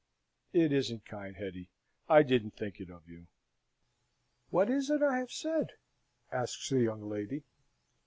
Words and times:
It 0.51 0.71
isn't 0.71 1.05
kind, 1.05 1.35
Hetty 1.35 1.69
I 2.09 2.23
didn't 2.23 2.57
think 2.57 2.79
it 2.81 2.89
of 2.89 3.07
you." 3.07 3.27
"What 4.49 4.67
is 4.67 4.89
it 4.89 5.03
I 5.03 5.19
have 5.19 5.29
said?" 5.31 5.73
asks 6.31 6.69
the 6.69 6.79
young 6.81 7.07
lady. 7.07 7.43